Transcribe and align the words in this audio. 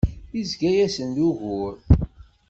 Izga-asen 0.41 1.09
d 1.15 1.17
ugur. 1.29 1.73